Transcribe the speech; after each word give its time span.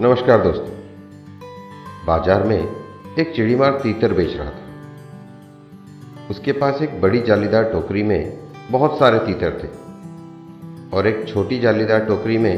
नमस्कार 0.00 0.40
दोस्तों। 0.42 0.70
बाज़ार 2.06 2.42
में 2.42 2.56
एक 3.18 3.32
चिड़ीमार 3.36 3.78
तीतर 3.82 4.12
बेच 4.12 4.34
रहा 4.36 4.50
था। 4.50 6.26
उसके 6.30 6.52
पास 6.52 6.80
एक 6.82 7.00
बड़ी 7.00 7.20
जालीदार 7.20 7.64
टोकरी 7.64 8.02
में 8.02 8.48
बहुत 8.70 8.98
सारे 8.98 9.18
तीतर 9.18 9.52
थे 9.60 9.68
और 10.96 11.06
एक 11.06 11.24
छोटी 11.28 11.58
जालीदार 11.58 12.04
टोकरी 12.04 12.38
में 12.38 12.56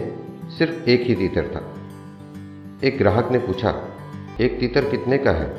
सिर्फ़ 0.59 0.89
एक 0.91 1.03
ही 1.09 1.15
तीतर 1.15 1.51
था। 1.51 1.63
एक 2.85 2.99
ग्राहक 2.99 3.33
ने 3.33 3.39
पूछा, 3.39 3.75
एक 4.41 4.59
तीतर 4.61 4.91
कितने 4.91 5.19
का 5.19 5.33
है? 5.33 5.51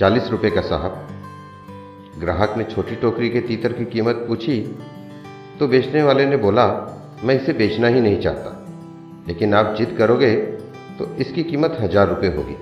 चालीस 0.00 0.30
रुपए 0.30 0.50
का, 0.50 0.60
साहब। 0.62 2.18
ग्राहक 2.18 2.58
ने 2.58 2.64
छोटी 2.64 2.96
टोकरी 2.96 3.30
के 3.30 3.40
तीतर 3.42 3.72
की 3.72 3.84
कीमत 3.84 4.24
पूछी 4.28 4.60
तो 5.58 5.68
बेचने 5.68 6.02
वाले 6.02 6.26
ने 6.26 6.36
बोला, 6.38 6.68
मैं 7.24 7.40
इसे 7.42 7.52
बेचना 7.54 7.88
ही 7.88 8.00
नहीं 8.00 8.20
चाहता, 8.20 8.52
लेकिन 9.28 9.54
आप 9.54 9.74
जिद 9.74 9.94
करोगे 9.98 10.34
तो 10.98 11.14
इसकी 11.16 11.42
कीमत 11.42 11.76
हज़ार 11.80 12.08
रुपये 12.08 12.30
होगी। 12.30 12.56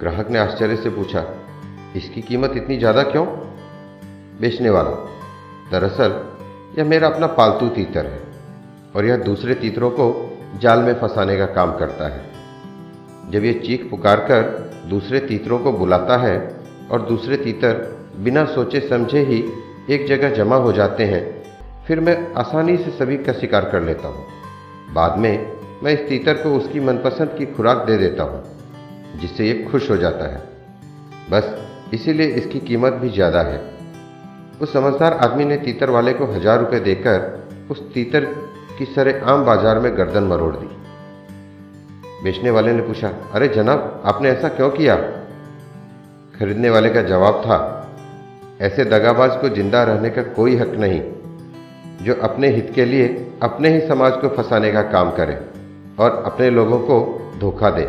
ग्राहक 0.00 0.30
ने 0.30 0.38
आश्चर्य 0.38 0.76
से 0.76 0.90
पूछा, 0.90 1.24
इसकी 1.96 2.22
कीमत 2.22 2.52
इतनी 2.56 2.76
ज़्यादा 2.78 3.02
क्यों? 3.02 3.26
बेचने 4.40 4.70
वाला, 4.70 4.90
दरअसल 5.70 6.20
यह 6.78 6.84
मेरा 6.84 7.08
अपना 7.08 7.26
पालतू 7.34 7.68
तीतर 7.68 8.06
है 8.06 8.22
और 8.94 9.04
यह 9.04 9.16
दूसरे 9.16 9.54
तीतरों 9.54 9.90
को 9.90 10.06
जाल 10.62 10.80
में 10.80 10.92
फंसाने 11.00 11.36
का 11.38 11.46
काम 11.54 11.76
करता 11.78 12.08
है। 12.08 13.30
जब 13.30 13.44
यह 13.44 13.60
चीख 13.60 13.88
पुकार 13.90 14.20
कर 14.20 14.42
दूसरे 14.90 15.20
तीतरों 15.20 15.58
को 15.58 15.72
बुलाता 15.72 16.16
है 16.16 16.36
और 16.90 17.02
दूसरे 17.02 17.36
तीतर 17.36 17.82
बिना 18.16 18.44
सोचे 18.44 18.80
समझे 18.80 19.20
ही 19.22 19.42
एक 19.90 20.06
जगह 20.08 20.34
जमा 20.34 20.56
हो 20.56 20.72
जाते 20.72 21.04
हैं, 21.04 21.22
फिर 21.86 22.00
मैं 22.00 22.16
आसानी 22.34 22.76
से 22.76 22.90
सभी 22.90 23.16
का 23.18 23.32
शिकार 23.32 23.70
कर 23.70 23.82
लेता 23.82 24.08
हूँ। 24.08 24.26
बाद 24.94 25.18
में 25.18 25.53
मैं 25.82 25.92
इस 25.92 26.08
तीतर 26.08 26.34
को 26.34 26.54
उसकी 26.56 26.80
मनपसंद 26.80 27.34
की 27.38 27.46
खुराक 27.46 27.84
दे 27.86 27.96
देता 27.98 28.22
हूँ, 28.22 28.42
जिससे 29.16 29.46
ये 29.46 29.62
खुश 29.64 29.90
हो 29.90 29.96
जाता 29.96 30.32
है। 30.32 30.42
बस, 31.30 31.54
इसीलिए 31.94 32.26
इसकी 32.34 32.60
कीमत 32.60 32.92
भी 32.92 33.08
ज़्यादा 33.10 33.42
है। 33.42 33.60
उस 34.60 34.72
समझदार 34.72 35.12
आदमी 35.24 35.44
ने 35.44 35.56
तीतर 35.56 35.90
वाले 35.90 36.12
को 36.12 36.26
हज़ार 36.26 36.58
रुपये 36.60 36.80
देकर 36.80 37.66
उस 37.70 37.80
तीतर 37.92 38.24
की 38.78 38.84
सरे 38.84 39.18
आम 39.24 39.44
बाज़ार 39.44 39.78
में 39.78 39.96
गर्दन 39.96 40.24
मरोड़ 40.24 40.54
दी। 40.56 40.66
बेचने 42.24 42.50
वाले 42.50 42.72
ने 42.72 42.82
पूछा, 42.82 43.08
अरे 43.32 43.48
जनाब, 43.48 44.02
आपने 44.04 44.28
ऐसा 44.30 44.48
क्यों 44.50 44.70
किया? 44.70 44.96
खरीदने 46.34 46.70
वाले 46.70 46.90
का 46.90 47.02
जवाब 47.02 47.40
था, 47.42 47.58
ऐसे 48.60 48.84
दगाबाज 48.86 49.36
को 49.40 49.48
ज़िंदा 49.48 49.82
रहने 49.82 50.10
का 50.10 50.22
कोई 50.34 50.56
हक 50.56 50.74
नहीं, 50.76 51.00
जो 52.04 52.14
अपने 52.22 52.48
हित 52.48 52.72
के 52.74 52.84
लिए 52.84 53.06
अपने 53.42 53.68
ही 53.70 53.86
समाज 53.88 54.12
को 54.12 54.28
फंसाने 54.28 54.72
का 54.72 54.82
काम 54.90 55.10
करे। 55.10 55.34
और 55.98 56.22
अपने 56.26 56.50
लोगों 56.50 56.78
को 56.80 56.96
धोखा 57.40 57.70
दे। 57.70 57.88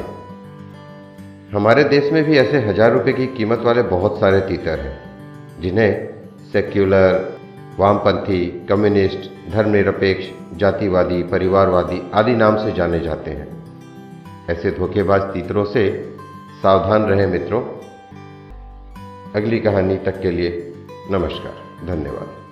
हमारे 1.52 1.84
देश 1.84 2.12
में 2.12 2.24
भी 2.24 2.38
ऐसे 2.38 2.60
हज़ार 2.60 2.92
रुपए 2.92 3.14
की 3.14 3.28
कीमत 3.28 3.60
वाले 3.60 3.82
बहुत 3.82 4.20
सारे 4.20 4.40
तीतर 4.42 4.80
हैं, 4.80 4.98
जिन्हें 5.62 5.92
सेक्युलर, 6.54 7.38
वामपंथी, 7.80 8.68
कम्युनिस्ट, 8.70 9.30
धर्मनिरपेक्ष, 9.52 10.30
जातिवादी, 10.58 11.24
परिवारवादी 11.24 12.02
आदि 12.14 12.36
नाम 12.36 12.58
से 12.58 12.72
जाने 12.72 13.00
जाते 13.00 13.32
हैं। 13.32 13.48
ऐसे 14.50 14.72
धोखेबाज 14.72 15.22
तीतरों 15.34 15.66
से 15.66 15.90
सावधान 16.62 17.04
रहें 17.04 17.28
मित्रों। 17.28 17.62
अगली 19.36 19.60
कहानी 19.60 19.98
तक 19.98 20.22
के 20.22 20.32
लिए 20.32 20.50
नमस्कार, 21.12 21.88
धन्यवाद। 21.88 22.45